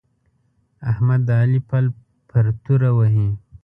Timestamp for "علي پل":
1.41-1.85